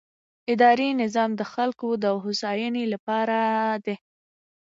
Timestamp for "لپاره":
2.93-3.37